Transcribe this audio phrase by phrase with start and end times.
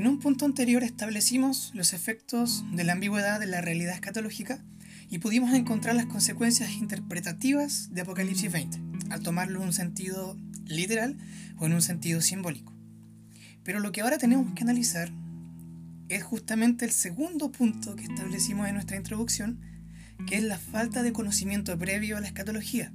[0.00, 4.64] En un punto anterior establecimos los efectos de la ambigüedad de la realidad escatológica
[5.10, 8.80] y pudimos encontrar las consecuencias interpretativas de Apocalipsis 20,
[9.10, 11.18] al tomarlo en un sentido literal
[11.58, 12.72] o en un sentido simbólico.
[13.62, 15.12] Pero lo que ahora tenemos que analizar
[16.08, 19.60] es justamente el segundo punto que establecimos en nuestra introducción,
[20.26, 22.90] que es la falta de conocimiento previo a la escatología.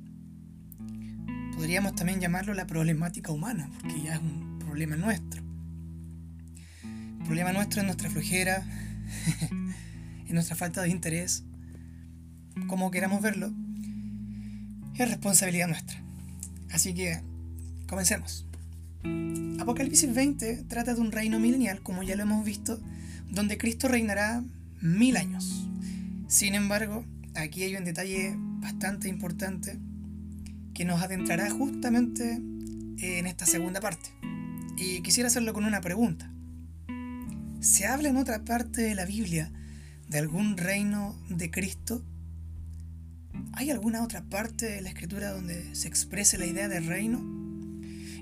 [1.55, 5.44] Podríamos también llamarlo la problemática humana, porque ya es un problema nuestro.
[7.25, 8.63] Problema nuestro es nuestra flojera,
[10.27, 11.43] en nuestra falta de interés,
[12.67, 13.51] como queramos verlo,
[14.93, 15.99] es responsabilidad nuestra.
[16.71, 17.21] Así que,
[17.87, 18.45] comencemos.
[19.59, 22.79] Apocalipsis 20 trata de un reino milenial, como ya lo hemos visto,
[23.31, 24.43] donde Cristo reinará
[24.81, 25.67] mil años.
[26.27, 29.79] Sin embargo, aquí hay un detalle bastante importante
[30.75, 34.09] que nos adentrará justamente en esta segunda parte.
[34.77, 36.29] Y quisiera hacerlo con una pregunta.
[37.65, 39.51] ¿Se habla en otra parte de la Biblia
[40.07, 42.05] de algún reino de Cristo?
[43.53, 47.17] ¿Hay alguna otra parte de la escritura donde se exprese la idea del reino?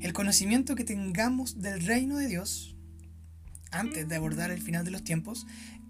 [0.01, 2.77] El conocimiento que tengamos del reino de Dios
[3.69, 5.45] antes de abordar el final de los tiempos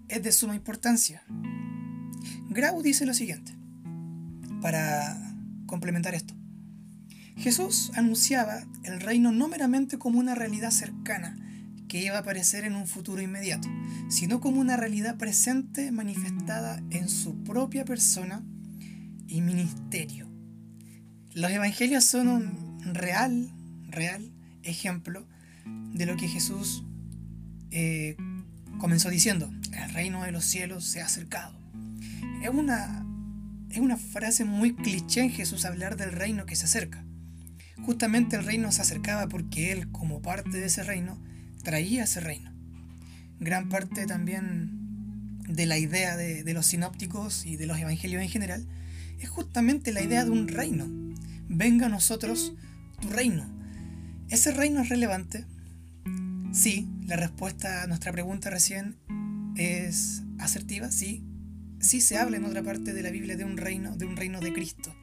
[0.08, 1.22] es de suma importancia.
[2.50, 3.56] Grau dice lo siguiente,
[4.64, 5.16] para
[5.68, 6.34] complementar esto.
[7.38, 11.38] Jesús anunciaba el reino no meramente como una realidad cercana
[11.94, 13.70] que iba a aparecer en un futuro inmediato,
[14.10, 18.44] sino como una realidad presente manifestada en su propia persona
[19.28, 20.28] y ministerio.
[21.36, 23.48] Los evangelios son un real,
[23.92, 24.32] real
[24.64, 25.28] ejemplo
[25.94, 26.84] de lo que Jesús
[27.70, 28.18] eh,
[28.80, 31.56] comenzó diciendo, el reino de los cielos se ha acercado.
[32.42, 33.06] Es una,
[33.70, 37.06] es una frase muy cliché en Jesús hablar del reino que se acerca.
[37.86, 41.22] Justamente el reino se acercaba porque Él, como parte de ese reino,
[41.64, 42.52] traía ese reino.
[43.40, 44.84] Gran parte también
[45.48, 48.66] de la idea de, los sinópticos y de los evangelios en general
[49.20, 50.88] es justamente la idea de un reino.
[51.48, 52.54] Venga a nosotros
[53.02, 53.46] tu reino.
[54.30, 55.46] ¿Ese reino es relevante?
[56.52, 58.96] Sí, la respuesta a nuestra pregunta recién
[59.56, 61.24] es asertiva, sí.
[61.80, 64.40] Sí se habla en otra parte de la Biblia de un reino, de un reino
[64.40, 64.96] de Cristo.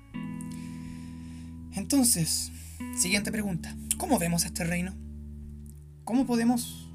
[1.74, 2.50] Entonces,
[2.98, 3.76] siguiente pregunta.
[3.98, 4.94] ¿Cómo vemos este reino?
[6.04, 6.90] ¿Cómo podemos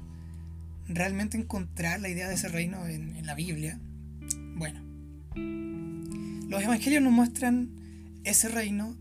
[0.88, 3.80] realmente encontrar la idea de ese reino en, la Biblia?
[4.54, 4.80] Bueno,
[6.48, 7.70] los evangelios nos muestran
[8.24, 8.96] ese reino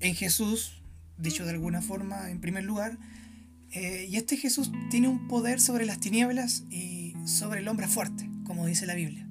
[0.00, 0.82] en Jesús,
[1.18, 2.98] dicho de alguna forma, en primer lugar,
[3.72, 8.28] eh, y este Jesús tiene un poder sobre las tinieblas y sobre el hombre fuerte,
[8.44, 9.26] como dice la Biblia.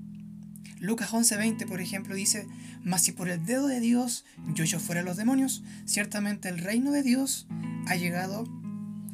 [0.79, 2.47] Lucas 11:20, por ejemplo, dice,
[2.83, 6.91] mas si por el dedo de Dios yo echo fuera los demonios, ciertamente el reino
[6.91, 7.47] de Dios
[7.87, 8.45] ha llegado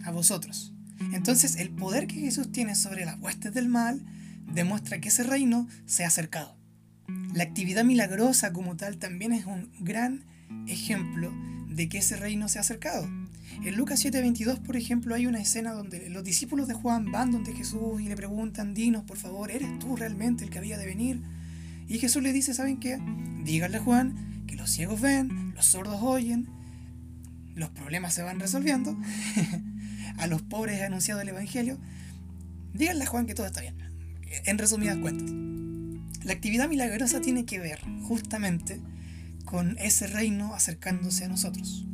[0.06, 0.74] a vosotros.
[1.14, 4.04] Entonces el poder que Jesús tiene sobre las huestes del mal
[4.54, 6.56] demuestra que ese reino se ha acercado.
[7.34, 10.26] La actividad milagrosa como tal también es un gran
[10.68, 11.34] ejemplo
[11.68, 13.10] de que ese reino se ha acercado.
[13.64, 17.54] En Lucas 7:22, por ejemplo, hay una escena donde los discípulos de Juan van donde
[17.54, 21.22] Jesús y le preguntan, dinos por favor, ¿eres tú realmente el que había de venir?
[21.88, 23.00] Y Jesús le dice, ¿saben qué?
[23.44, 26.48] Díganle a Juan que los ciegos ven, los sordos oyen,
[27.56, 28.98] los problemas se van resolviendo,
[30.18, 31.78] a los pobres ha anunciado el Evangelio,
[32.74, 33.76] díganle a Juan que todo está bien,
[34.46, 35.30] en resumidas cuentas.
[36.24, 38.80] La actividad milagrosa tiene que ver justamente
[39.46, 41.86] con ese reino acercándose a nosotros.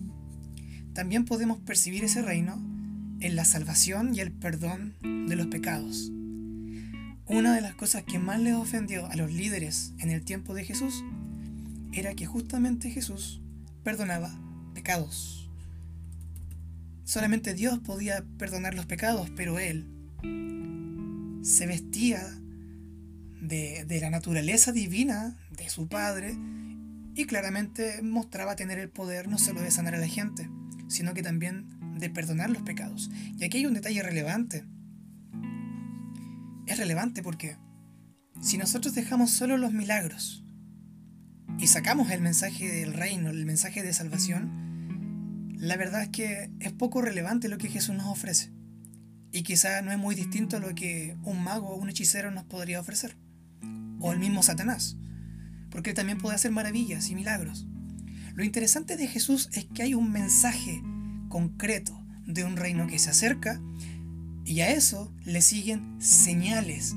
[0.94, 2.55] También podemos percibir ese reino
[3.19, 6.11] en la salvación y el perdón de los pecados.
[7.25, 10.66] Una de las cosas que más les ofendió a los líderes en el tiempo de
[10.66, 11.03] Jesús
[11.94, 13.41] era que justamente Jesús
[13.84, 14.34] perdonaba
[14.73, 15.37] pecados.
[17.07, 19.88] Solamente Dios podía perdonar los pecados, pero Él
[21.41, 22.22] se vestía
[23.41, 26.35] de, la naturaleza divina de su Padre
[27.16, 30.49] y claramente mostraba tener el poder no solo de sanar a la gente,
[30.90, 33.09] sino que también de perdonar los pecados.
[33.40, 34.66] Y aquí hay un detalle relevante.
[36.66, 37.55] Es relevante porque
[38.41, 40.43] si nosotros dejamos solo los milagros
[41.58, 44.66] y sacamos el mensaje del reino, el mensaje de salvación,
[45.58, 48.52] la verdad es que es poco relevante lo que Jesús nos ofrece.
[49.32, 52.46] Y quizá no es muy distinto a lo que un mago o un hechicero nos
[52.46, 53.18] podría ofrecer
[54.00, 54.98] o el mismo Satanás,
[55.70, 57.68] porque él también puede hacer maravillas y milagros.
[58.36, 60.82] Lo interesante de Jesús es que hay un mensaje
[61.30, 63.59] concreto de un reino que se acerca
[64.46, 66.96] y a eso le siguen señales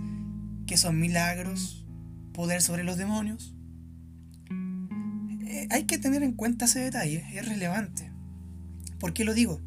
[0.67, 1.87] que son milagros,
[2.33, 3.57] poder sobre los demonios.
[5.47, 8.10] Eh, hay que tener en cuenta ese detalle, es relevante.
[9.00, 9.61] ¿Por qué lo digo?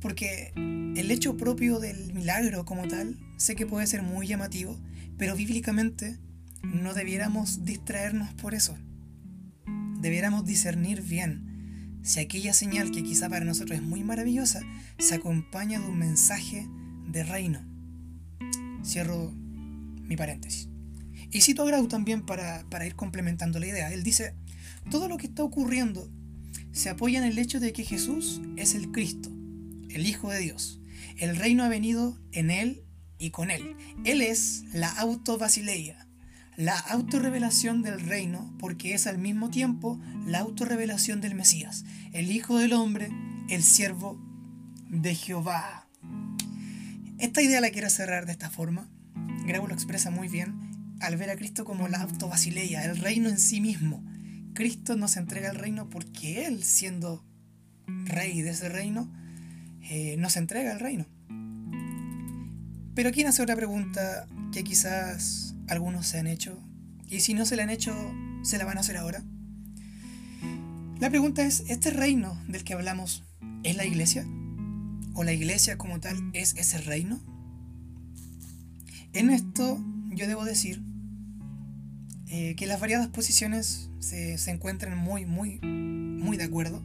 [0.00, 4.78] Porque el hecho propio del milagro como tal sé que puede ser muy llamativo,
[5.16, 6.18] pero bíblicamente
[6.62, 8.76] no debiéramos distraernos por eso.
[10.00, 14.60] Debiéramos discernir bien si aquella señal que quizá para nosotros es muy maravillosa
[14.98, 16.66] se acompaña de un mensaje
[17.08, 17.60] de reino.
[18.84, 20.68] Cierro mi paréntesis.
[21.30, 23.92] Y cito a Grau también para, para ir complementando la idea.
[23.92, 24.34] Él dice,
[24.90, 26.10] todo lo que está ocurriendo
[26.72, 29.30] se apoya en el hecho de que Jesús es el Cristo,
[29.90, 30.80] el Hijo de Dios.
[31.16, 32.84] El reino ha venido en Él
[33.18, 33.76] y con Él.
[34.04, 36.06] Él es la autobasileia,
[36.56, 42.58] la autorrevelación del reino, porque es al mismo tiempo la autorrevelación del Mesías, el Hijo
[42.58, 43.10] del Hombre,
[43.48, 44.20] el siervo
[44.88, 45.88] de Jehová.
[47.18, 48.88] Esta idea la quiero cerrar de esta forma.
[49.46, 50.68] Grabo lo expresa muy bien
[51.00, 54.04] al ver a Cristo como la autobasileia, el reino en sí mismo.
[54.58, 57.24] Cristo nos entrega el reino porque Él, siendo
[57.86, 59.08] rey de ese reino,
[59.88, 61.06] eh, nos entrega el reino.
[62.92, 66.60] Pero aquí nace otra pregunta que quizás algunos se han hecho,
[67.06, 67.94] y si no se la han hecho,
[68.42, 69.22] se la van a hacer ahora.
[70.98, 73.22] La pregunta es, ¿este reino del que hablamos
[73.62, 74.26] es la iglesia?
[75.14, 77.20] ¿O la iglesia como tal es ese reino?
[79.12, 79.78] En esto
[80.10, 80.82] yo debo decir
[82.30, 86.82] eh, que las variadas posiciones se, encuentran muy, muy, muy de acuerdo.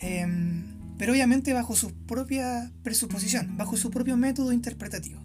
[0.00, 5.22] Em, pero obviamente bajo su propia presuposición, bajo su propio método interpretativo.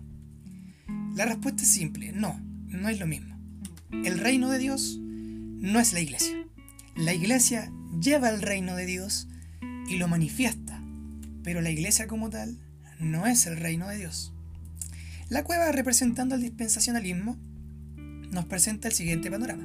[1.16, 3.38] La respuesta es simple, no, no es lo mismo.
[3.92, 6.36] El reino de Dios no es la iglesia.
[6.96, 9.28] La iglesia lleva el reino de Dios
[9.88, 10.84] y lo manifiesta,
[11.44, 12.60] pero la iglesia como tal
[13.00, 14.34] no es el reino de Dios.
[15.30, 17.38] La cueva representando el dispensacionalismo
[18.34, 19.64] nos presenta el siguiente panorama.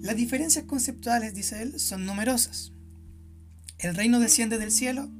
[0.00, 2.72] Las diferencias conceptuales, dice él, son numerosas.
[3.78, 5.10] El reino desciende del cielo,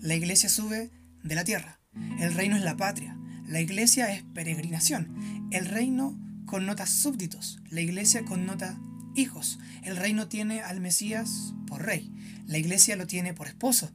[0.00, 0.90] la iglesia sube
[1.22, 1.80] de la tierra.
[2.18, 3.16] El reino es la patria,
[3.46, 5.48] la iglesia es peregrinación.
[5.50, 8.78] El reino connota súbditos, la iglesia connota
[9.14, 9.58] hijos.
[9.82, 12.12] El reino tiene al Mesías por rey,
[12.46, 13.90] la iglesia lo tiene por esposo.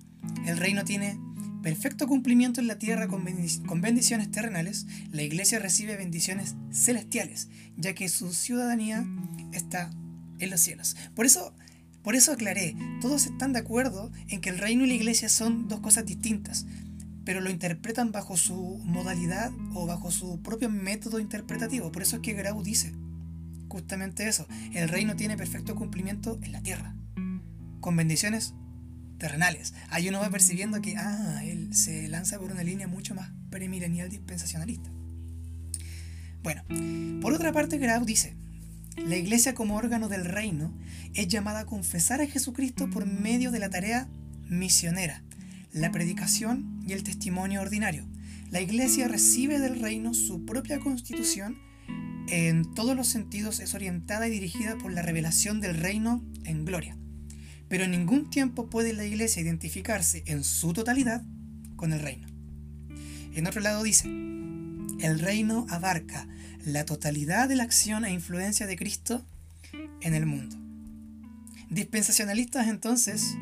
[0.45, 1.19] El reino tiene
[1.61, 3.23] perfecto cumplimiento en la tierra con,
[3.81, 9.05] bendiciones terrenales, la iglesia recibe bendiciones celestiales, ya que su ciudadanía
[9.51, 9.91] está
[10.39, 10.95] en los cielos.
[11.15, 11.53] Por eso,
[12.01, 15.67] por eso aclaré, todos están de acuerdo en que el reino y la iglesia son
[15.67, 16.65] dos cosas distintas,
[17.25, 21.91] pero lo interpretan bajo su modalidad o bajo su propio método interpretativo.
[21.91, 22.93] Por eso es que Grau dice
[23.67, 26.95] justamente eso, el reino tiene perfecto cumplimiento en la tierra,
[27.79, 28.55] con bendiciones
[29.19, 29.73] terrenales.
[29.89, 34.09] Ahí uno va percibiendo que, ah, él se lanza por una línea mucho más premilenial
[34.09, 34.89] dispensacionalista.
[36.41, 36.63] Bueno,
[37.21, 38.35] por otra parte, Grau dice,
[38.97, 40.73] la iglesia como órgano del reino
[41.13, 44.07] es llamada a confesar a Jesucristo por medio de la tarea
[44.47, 45.21] misionera,
[45.73, 48.07] la predicación y el testimonio ordinario.
[48.49, 51.57] La iglesia recibe del reino su propia constitución,
[52.29, 56.95] en todos los sentidos es orientada y dirigida por la revelación del reino en gloria
[57.69, 61.23] pero en ningún tiempo puede la iglesia identificarse en su totalidad
[61.75, 62.27] con el reino.
[63.33, 66.27] En otro lado dice, el reino abarca
[66.65, 69.23] la totalidad de la acción e influencia de Cristo
[70.01, 70.57] en el mundo.
[71.69, 73.37] Dispensacionalistas entonces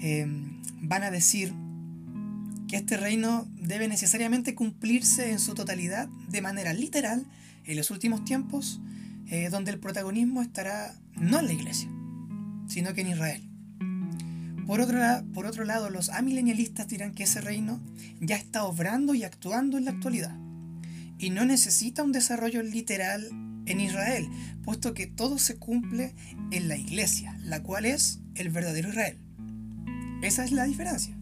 [0.00, 1.52] em, van a decir
[2.68, 7.26] que este reino debe necesariamente cumplirse en su totalidad de manera literal
[7.64, 8.80] en los últimos tiempos,
[9.28, 11.88] eh, donde el protagonismo estará no en la iglesia,
[12.66, 13.48] sino que en Israel.
[14.66, 14.98] Por otro,
[15.32, 17.80] por otro lado, los amilenialistas dirán que ese reino
[18.20, 20.36] ya está obrando y actuando en la actualidad
[21.18, 23.28] y no necesita un desarrollo literal
[23.66, 24.28] en Israel,
[24.64, 26.14] puesto que todo se cumple
[26.50, 29.18] en la iglesia, la cual es el verdadero Israel.
[30.22, 31.14] Esa es la diferencia.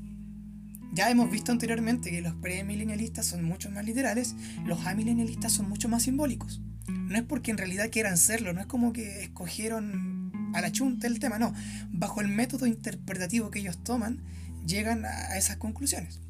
[0.93, 5.89] Ya hemos visto anteriormente que los premilenialistas son mucho más literales, los amilenialistas son mucho
[5.89, 6.61] más simbólicos.
[6.89, 10.13] No es porque en realidad quieran serlo, no es como que escogieron
[10.54, 11.52] a la chunta el tema, no.
[11.90, 14.23] Bajo el método interpretativo que ellos toman,
[14.66, 16.20] llegan a esas conclusiones.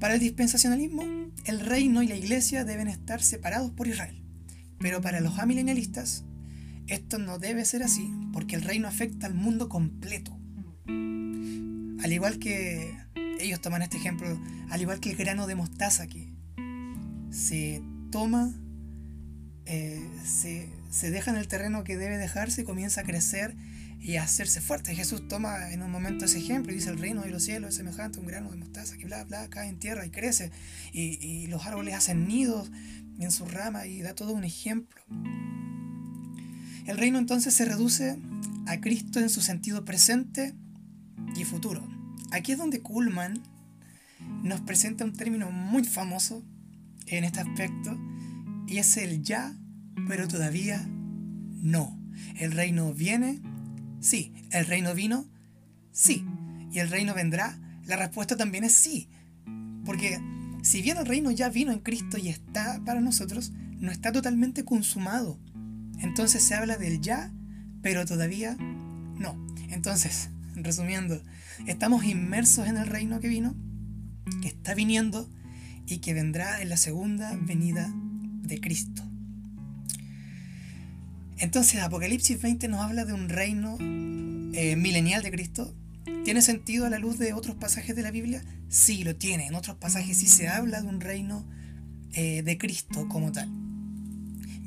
[0.00, 1.04] Para el dispensacionalismo,
[1.44, 4.22] el reino y la iglesia deben estar separados por Israel.
[4.78, 6.24] Pero para los amilenialistas,
[6.86, 10.36] esto no debe ser así, porque el reino afecta al mundo completo.
[10.86, 12.94] Al igual que
[13.40, 14.38] ellos toman este ejemplo,
[14.70, 16.32] al igual que el grano de mostaza que
[17.30, 18.52] se toma,
[19.64, 23.54] eh, se, se deja en el terreno que debe dejarse y comienza a crecer
[24.00, 24.94] y a hacerse fuerte.
[24.94, 27.76] Jesús toma en un momento ese ejemplo y dice el reino de los cielos es
[27.76, 30.50] semejante a un grano de mostaza que bla bla cae en tierra y crece
[30.92, 32.70] y, los árboles hacen nidos
[33.18, 35.00] en su rama y da todo un ejemplo.
[36.86, 38.18] El reino entonces se reduce
[38.66, 40.54] a Cristo en su sentido presente
[41.36, 41.88] y futuro.
[42.30, 43.42] Aquí es donde Kuhlman
[44.42, 46.44] nos presenta un término muy famoso
[47.06, 47.98] en este aspecto
[48.66, 49.56] y es el ya,
[50.08, 51.98] pero todavía no.
[52.36, 53.40] El reino viene,
[54.00, 54.32] sí.
[54.50, 55.26] El reino vino,
[55.92, 56.24] sí.
[56.72, 59.08] Y el reino vendrá, la respuesta también es sí.
[59.84, 60.20] Porque
[60.62, 64.64] si bien el reino ya vino en Cristo y está para nosotros, no está totalmente
[64.64, 65.38] consumado.
[66.00, 67.32] Entonces se habla del ya,
[67.82, 69.46] pero todavía no.
[69.70, 71.22] Entonces, resumiendo,
[71.66, 73.54] estamos inmersos en el reino que vino,
[74.42, 75.30] que está viniendo
[75.86, 79.05] y que vendrá en la segunda venida de Cristo.
[81.38, 85.74] Entonces Apocalipsis 20 nos habla de un reino eh, milenial de Cristo.
[86.24, 88.42] ¿Tiene sentido a la luz de otros pasajes de la Biblia?
[88.68, 89.46] Sí, lo tiene.
[89.46, 91.46] En otros pasajes sí se habla de un reino
[92.14, 93.48] eh, de Cristo como tal.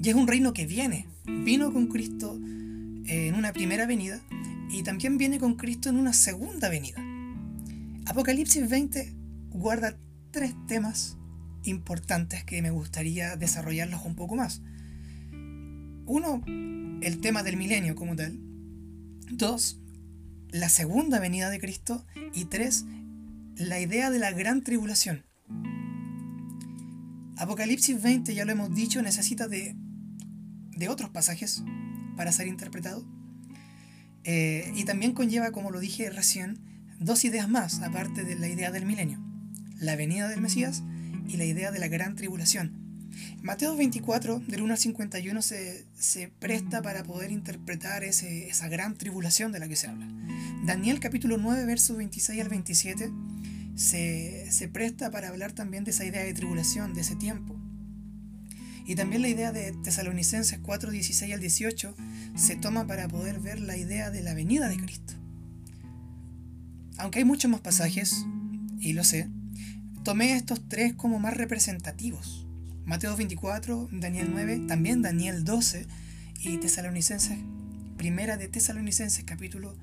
[0.01, 1.07] Y es un reino que viene.
[1.25, 2.39] Vino con Cristo
[3.05, 4.21] eh, en una primera venida
[4.69, 7.03] y también viene con Cristo en una segunda venida.
[8.05, 9.13] Apocalipsis 20
[9.49, 9.97] guarda
[10.31, 11.17] tres temas
[11.63, 14.61] importantes que me gustaría desarrollarlos un poco más.
[16.09, 18.39] Uno, el tema del milenio como tal.
[19.31, 19.79] Dos,
[20.49, 22.03] la segunda venida de Cristo.
[22.33, 22.85] Y tres,
[23.55, 25.23] la idea de la gran tribulación.
[27.37, 29.75] Apocalipsis 20, ya lo hemos dicho, necesita de,
[30.71, 31.63] de otros pasajes
[32.17, 33.05] para ser interpretado.
[34.23, 36.57] Eh, y también conlleva, como lo dije recién,
[36.99, 39.19] dos ideas más, aparte de la idea del milenio.
[39.77, 40.81] La venida del Mesías
[41.27, 42.78] y la idea de la gran tribulación.
[43.41, 48.97] Mateo 24, del 1 al 51, se, se presta para poder interpretar ese, esa gran
[48.97, 50.07] tribulación de la que se habla.
[50.65, 53.11] Daniel capítulo 9, versos 26 al 27,
[53.75, 57.55] se, se presta para hablar también de esa idea de tribulación, de ese tiempo.
[58.85, 61.95] Y también la idea de Tesalonicenses 4, 16 al 18
[62.35, 65.13] se toma para poder ver la idea de la venida de Cristo.
[66.97, 68.25] Aunque hay muchos más pasajes,
[68.79, 69.29] y lo sé,
[70.03, 72.48] tomé estos tres como más representativos.
[72.89, 75.85] Mateo 24, Daniel 9, también Daniel 12
[76.39, 77.37] y Tesalonicenses,
[77.97, 79.77] primera de Tesalonicenses capítulo,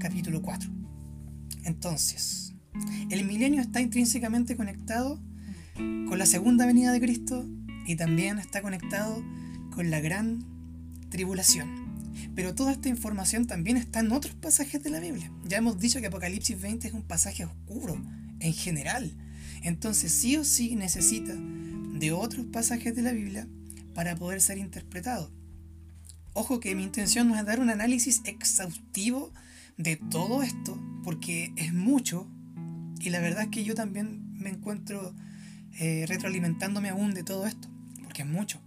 [0.00, 0.68] capítulo 4.
[1.62, 2.52] Entonces,
[3.08, 5.22] el milenio está intrínsecamente conectado
[5.76, 7.46] con la segunda venida de Cristo
[7.86, 9.22] y también está conectado
[9.72, 10.44] con la gran
[11.10, 12.10] tribulación.
[12.34, 15.30] Pero toda esta información también está en otros pasajes de la Biblia.
[15.44, 17.96] Ya hemos dicho que Apocalipsis 20 es un pasaje oscuro
[18.40, 19.16] en general.
[19.64, 23.48] Entonces sí o sí necesita de otros pasajes de la Biblia
[23.94, 25.32] para poder ser interpretado.
[26.32, 29.32] Ojo que mi intención no es dar un análisis exhaustivo
[29.76, 32.30] de todo esto, porque es mucho,
[33.00, 35.14] y la verdad es que yo también me encuentro
[35.80, 37.74] eh, retroalimentándome aún de todo esto
[38.14, 38.62] que es mucho.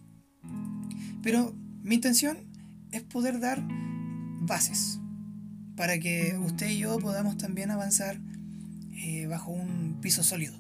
[1.23, 2.37] Pero mi intención
[2.91, 3.63] es poder dar
[4.41, 4.99] bases
[5.75, 8.19] para que usted y yo podamos también avanzar
[8.93, 10.53] eh, bajo un piso sólido.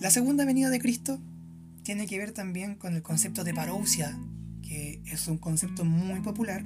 [0.00, 1.20] La segunda venida de Cristo
[1.82, 4.18] tiene que ver también con el concepto de parousia,
[4.62, 6.64] que es un concepto muy popular.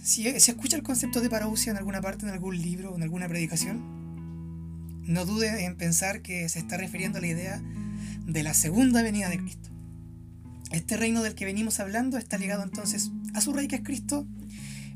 [0.00, 3.02] Si, si escucha el concepto de parousia en alguna parte, en algún libro o en
[3.02, 3.82] alguna predicación,
[5.06, 7.62] no dude en pensar que se está refiriendo a la idea
[8.26, 9.70] de la segunda venida de Cristo.
[10.70, 14.26] Este reino del que venimos hablando está ligado entonces a su rey que es Cristo,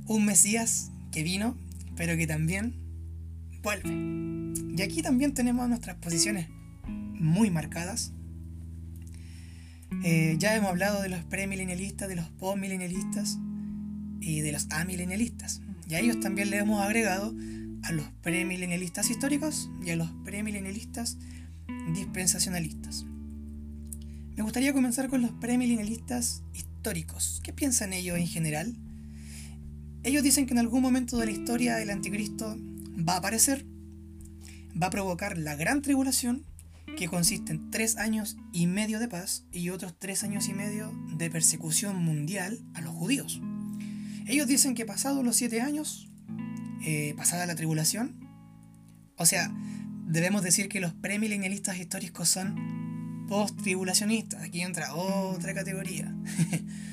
[0.07, 1.57] un Mesías que vino,
[1.97, 2.77] pero que también
[3.63, 4.38] vuelve.
[4.77, 6.49] Y aquí también tenemos nuestras posiciones
[6.87, 8.13] muy marcadas.
[10.05, 13.39] Eh, ya hemos hablado de los premilenialistas, de los postmilenialistas
[14.21, 15.61] y de los amilenialistas.
[15.89, 17.35] Y a ellos también le hemos agregado
[17.83, 21.17] a los premilenialistas históricos y a los premilenialistas
[21.95, 23.07] dispensacionalistas.
[24.37, 27.41] Me gustaría comenzar con los premilenialistas históricos.
[27.43, 28.77] ¿Qué piensan ellos en general?
[30.05, 32.57] Ellos dicen que en algún momento de la historia el anticristo
[33.09, 33.67] va a aparecer,
[34.81, 36.45] va a provocar la gran tribulación,
[36.97, 40.93] que consiste en tres años y medio de paz y otros tres años y medio
[41.17, 43.41] de persecución mundial a los judíos.
[44.27, 46.09] Ellos dicen que pasados los siete años,
[46.85, 48.17] eh, pasada la tribulación,
[49.17, 49.53] o sea,
[50.07, 54.43] debemos decir que los premilenialistas históricos son post-tribulacionistas.
[54.43, 56.15] Aquí entra otra categoría.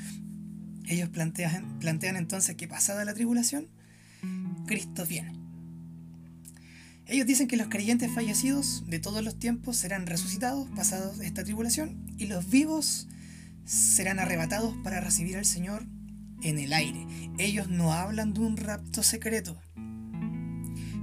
[0.88, 3.68] Ellos plantean, plantean entonces que pasada la tribulación,
[4.68, 5.45] Cristo viene.
[7.08, 12.16] Ellos dicen que los creyentes fallecidos de todos los tiempos serán resucitados pasados esta tribulación
[12.18, 13.08] y los vivos
[13.66, 15.86] serán arrebatados para recibir al Señor
[16.42, 17.06] en el aire.
[17.38, 19.60] Ellos no hablan de un rapto secreto,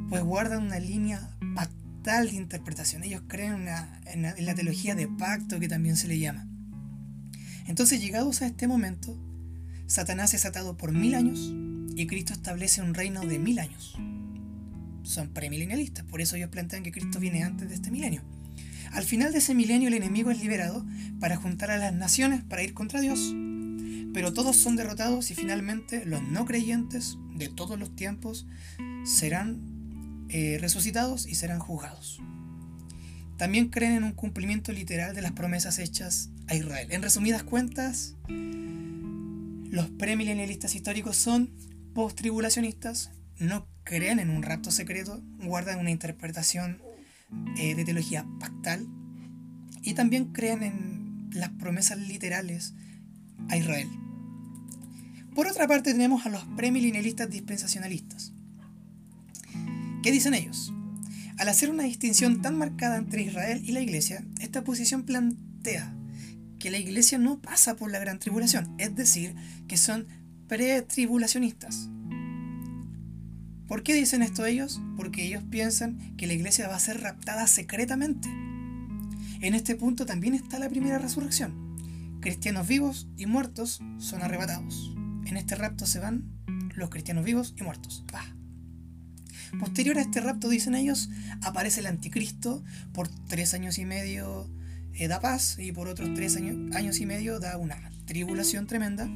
[0.09, 1.37] pues guardan una línea
[2.02, 3.04] tal de interpretación.
[3.04, 3.68] Ellos creen
[4.06, 6.47] en, la, teología de pacto que también se le llama.
[7.66, 9.16] Entonces, llegados a este momento,
[9.87, 11.52] Satanás es atado por mil años
[11.97, 13.97] y Cristo establece un reino de mil años.
[15.02, 18.23] Son premilenialistas, por eso ellos plantean que Cristo viene antes de este milenio.
[18.92, 20.85] Al final de ese milenio el enemigo es liberado
[21.18, 23.35] para juntar a las naciones para ir contra Dios,
[24.12, 28.47] pero todos son derrotados y finalmente los no creyentes de todos los tiempos
[29.04, 32.21] serán eh, resucitados y serán juzgados.
[33.38, 36.88] También creen en un cumplimiento literal de las promesas hechas a Israel.
[36.90, 41.50] En resumidas cuentas, los premilenialistas históricos son
[41.94, 46.80] post-tribulacionistas, no creen en un rapto secreto, guardan una interpretación
[47.56, 48.86] eh, de teología pactal
[49.82, 52.74] y también creen en las promesas literales
[53.48, 53.88] a Israel.
[55.34, 58.32] Por otra parte tenemos a los premilenialistas dispensacionalistas.
[60.02, 60.72] ¿Qué dicen ellos?
[61.38, 65.94] Al hacer una distinción tan marcada entre Israel y la iglesia, esta posición plantea
[66.58, 69.34] que la iglesia no pasa por la gran tribulación, es decir,
[69.66, 70.06] que son
[70.48, 71.88] pretribulacionistas.
[73.66, 74.81] ¿Por qué dicen esto ellos?
[74.97, 78.28] Porque ellos piensan que la iglesia va a ser raptada secretamente.
[79.40, 82.19] En este punto también está la primera resurrección.
[82.21, 84.95] Cristianos vivos y muertos son arrebatados.
[85.25, 86.25] En este rapto se van
[86.75, 88.04] los cristianos vivos y muertos.
[89.59, 91.11] Posterior a este rapto, dicen ellos,
[91.42, 94.49] aparece el anticristo por tres años y medio
[94.95, 99.09] eh, da paz y por otros tres años, años y medio da una tribulación tremenda.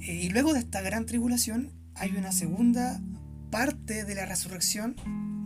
[0.00, 3.00] Eh, y luego de esta gran tribulación hay una segunda
[3.50, 4.96] parte de la resurrección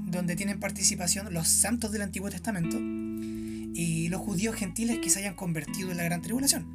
[0.06, 5.34] donde tienen participación los santos del Antiguo Testamento y los judíos gentiles que se hayan
[5.34, 6.66] convertido en la gran tribulación.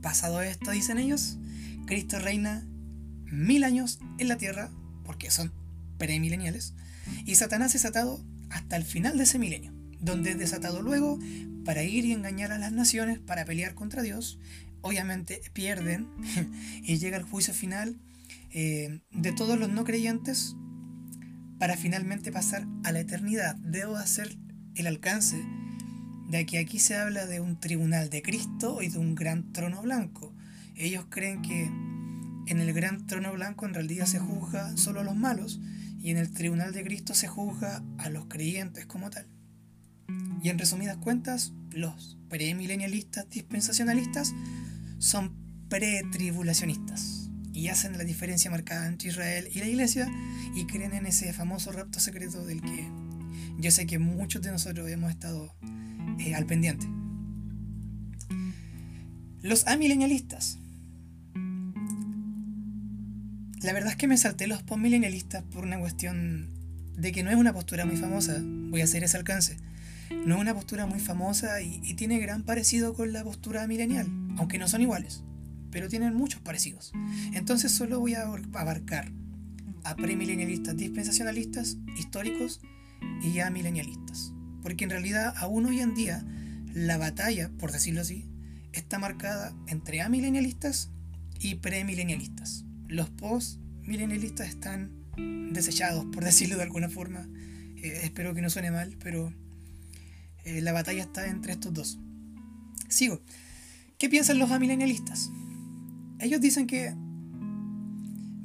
[0.00, 1.38] Pasado esto, dicen ellos,
[1.86, 2.66] Cristo reina
[3.24, 4.70] mil años en la tierra,
[5.04, 5.52] porque son
[5.98, 6.74] premileniales,
[7.24, 11.18] y Satanás es atado hasta el final de ese milenio, donde es desatado luego
[11.64, 14.38] para ir y engañar a las naciones, para pelear contra Dios.
[14.80, 16.08] Obviamente pierden
[16.82, 17.98] y llega el juicio final
[18.50, 20.56] eh, de todos los no creyentes
[21.58, 23.56] para finalmente pasar a la eternidad.
[23.56, 24.38] Debo hacer
[24.74, 25.44] el alcance
[26.28, 29.82] de que aquí se habla de un tribunal de Cristo y de un gran trono
[29.82, 30.34] blanco.
[30.76, 35.16] Ellos creen que en el gran trono blanco en realidad se juzga solo a los
[35.16, 35.60] malos
[36.00, 39.26] y en el tribunal de Cristo se juzga a los creyentes como tal.
[40.42, 44.32] Y en resumidas cuentas, los premilenialistas dispensacionalistas
[44.98, 45.34] son
[45.68, 47.17] pretribulacionistas
[47.58, 50.08] y hacen la diferencia marcada entre Israel y la iglesia
[50.54, 52.88] y creen en ese famoso rapto secreto del que
[53.58, 55.52] yo sé que muchos de nosotros hemos estado
[56.20, 56.86] eh, al pendiente.
[59.42, 60.58] Los amilenialistas.
[63.62, 66.54] La verdad es que me salté los postmilenialistas por una cuestión
[66.96, 68.40] de que no es una postura muy famosa.
[68.40, 69.56] Voy a hacer ese alcance.
[70.24, 74.06] No es una postura muy famosa y, y tiene gran parecido con la postura milenial,
[74.36, 75.24] aunque no son iguales
[75.70, 76.92] pero tienen muchos parecidos.
[77.32, 79.12] Entonces solo voy a abarcar
[79.84, 82.60] a premilenialistas dispensacionalistas, históricos
[83.22, 84.32] y a milenialistas.
[84.62, 86.24] Porque en realidad aún hoy en día
[86.74, 88.26] la batalla, por decirlo así,
[88.72, 90.90] está marcada entre amilenialistas
[91.40, 92.64] y premilenialistas.
[92.86, 94.92] Los post-milenialistas están
[95.52, 97.26] desechados, por decirlo de alguna forma.
[97.76, 99.32] Eh, espero que no suene mal, pero
[100.44, 101.98] eh, la batalla está entre estos dos.
[102.88, 103.20] Sigo.
[103.98, 105.30] ¿Qué piensan los amilenialistas?
[106.20, 106.94] Ellos dicen que,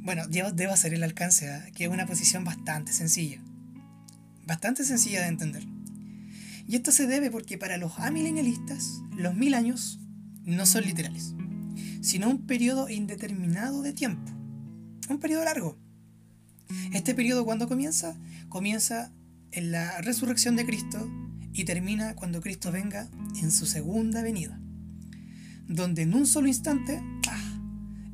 [0.02, 1.72] bueno, debo hacer el alcance, ¿eh?
[1.74, 3.42] que es una posición bastante sencilla,
[4.46, 5.64] bastante sencilla de entender.
[6.68, 10.00] Y esto se debe porque para los amilenialistas, los mil años
[10.44, 11.34] no son literales,
[12.02, 14.32] sino un periodo indeterminado de tiempo,
[15.10, 15.78] un periodo largo.
[16.94, 18.16] Este periodo cuando comienza?
[18.50, 19.12] Comienza
[19.52, 21.10] en la resurrección de Cristo
[21.54, 23.10] y termina cuando Cristo venga
[23.42, 24.60] en su segunda venida,
[25.68, 27.02] donde en un solo instante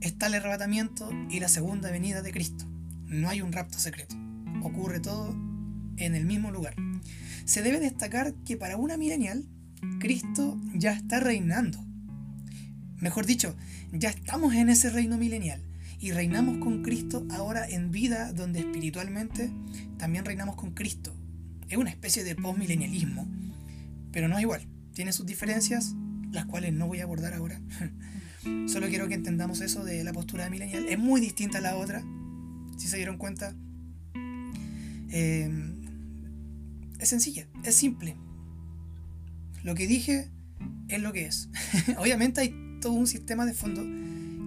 [0.01, 2.65] está el arrebatamiento y la segunda venida de Cristo.
[3.05, 4.15] No hay un rapto secreto.
[4.63, 5.35] Ocurre todo
[5.97, 6.75] en el mismo lugar.
[7.45, 9.45] Se debe destacar que para una milenial,
[9.99, 11.83] Cristo ya está reinando.
[12.97, 13.55] Mejor dicho,
[13.91, 15.61] ya estamos en ese reino milenial
[15.99, 19.51] y reinamos con Cristo ahora en vida donde espiritualmente
[19.97, 21.13] también reinamos con Cristo.
[21.67, 23.27] Es una especie de postmilenialismo,
[24.11, 24.67] pero no es igual.
[24.93, 25.95] Tiene sus diferencias,
[26.31, 27.61] las cuales no voy a abordar ahora.
[28.67, 30.85] Solo quiero que entendamos eso de la postura de millennial.
[30.87, 32.03] Es muy distinta a la otra,
[32.77, 33.55] si se dieron cuenta.
[35.11, 35.79] Em,
[36.99, 38.15] es sencilla, es simple.
[39.63, 40.29] Lo que dije
[40.87, 41.49] es lo que es.
[41.97, 43.81] Obviamente hay todo un sistema de fondo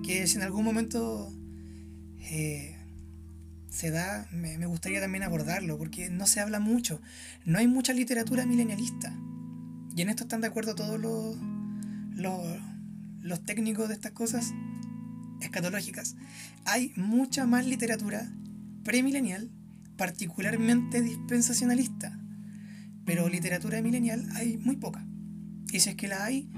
[0.03, 1.33] que si en algún momento
[2.19, 2.77] eh,
[3.71, 7.01] se da, me, gustaría también abordarlo, porque no se habla mucho.
[7.45, 9.15] No hay mucha literatura milenialista.
[9.97, 11.37] Y en esto están de acuerdo todos los,
[12.15, 12.41] los,
[13.23, 14.53] los técnicos de estas cosas
[15.41, 16.17] escatológicas,
[16.65, 18.31] hay mucha más literatura
[18.85, 19.51] premilenial
[19.97, 22.19] particularmente dispensacionalista,
[23.05, 25.07] pero literatura milenial hay muy poca.
[25.73, 26.51] Y si es que la hay,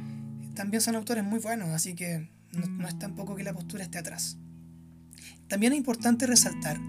[0.55, 3.99] también son autores muy buenos, así que no, no es tampoco que la postura esté
[3.99, 4.39] atrás.
[5.49, 6.81] También es importante resaltar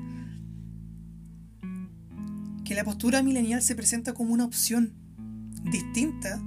[2.63, 4.93] que la postura milenial se presenta como una opción
[5.71, 6.41] distinta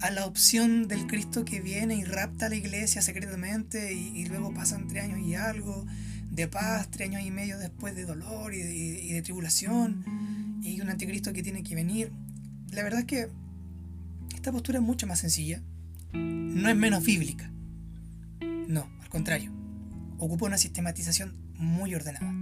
[0.00, 4.52] a la opción del Cristo que viene y rapta a la iglesia secretamente y, luego
[4.52, 5.86] pasan tres años y algo
[6.30, 8.62] de paz, tres años y medio después de dolor y
[9.12, 10.04] de, tribulación
[10.62, 12.12] y un anticristo que tiene que venir.
[12.72, 13.28] La verdad es que
[14.34, 15.62] esta postura es mucho más sencilla,
[16.12, 17.50] no es menos bíblica.
[18.68, 19.52] No, al contrario,
[20.18, 22.34] ocupa una sistematización muy ordenada.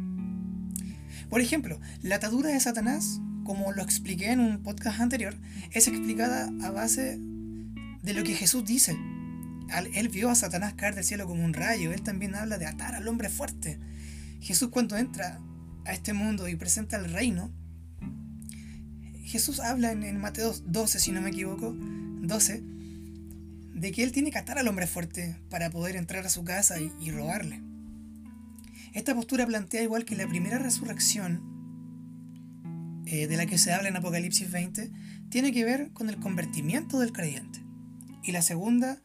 [1.31, 5.37] Por ejemplo, la atadura de Satanás, como lo expliqué en un podcast anterior,
[5.73, 7.21] es explicada a base
[8.05, 8.97] de lo que Jesús dice.
[9.95, 11.93] Él vio a Satanás caer del cielo como un rayo.
[11.93, 13.79] Él también habla de atar al hombre fuerte.
[14.41, 15.41] Jesús cuando entra
[15.85, 17.51] a este mundo y presenta el reino,
[19.25, 22.63] Jesús habla en, Mateo 12, si no me equivoco, 12,
[23.75, 26.77] de que él tiene que atar al hombre fuerte para poder entrar a su casa
[26.79, 27.63] y robarle.
[28.93, 31.55] Esta postura plantea igual que la primera resurrección
[33.07, 34.91] eh, de la que se habla en Apocalipsis 20,
[35.29, 37.64] tiene que ver con el convertimiento del creyente.
[38.25, 38.99] Y la segunda,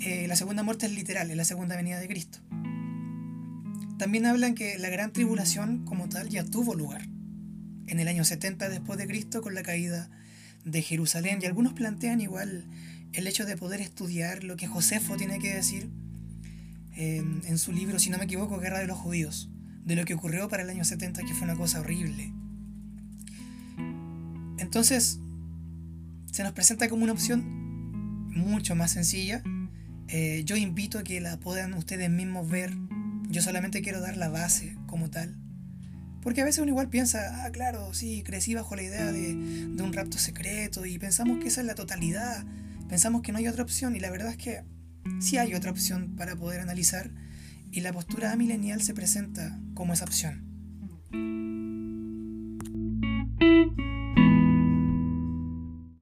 [0.00, 2.40] eh, la segunda muerte es literal, es la segunda venida de Cristo.
[3.98, 7.08] También hablan que la gran tribulación como tal ya tuvo lugar
[7.86, 10.10] en el año 70 después de Cristo con la caída
[10.64, 11.38] de Jerusalén.
[11.40, 12.66] Y algunos plantean igual
[13.14, 15.88] el hecho de poder estudiar lo que Josefo tiene que decir
[16.96, 19.48] en, su libro, si no me equivoco, Guerra de los Judíos,
[19.84, 22.32] de lo que ocurrió para el año 70, que fue una cosa horrible.
[24.58, 25.18] Entonces,
[26.30, 27.63] se nos presenta como una opción
[28.34, 29.42] mucho más sencilla.
[30.08, 32.72] Eh, yo invito a que la puedan ustedes mismos ver.
[33.28, 35.36] Yo solamente quiero dar la base como tal.
[36.22, 39.82] Porque a veces uno igual piensa, ah, claro, sí, crecí bajo la idea de, de
[39.82, 42.44] un rapto secreto y pensamos que esa es la totalidad.
[42.88, 44.62] Pensamos que no hay otra opción y la verdad es que
[45.20, 47.10] si hay otra opción para poder analizar
[47.70, 50.53] y la postura amilenial se presenta como esa opción.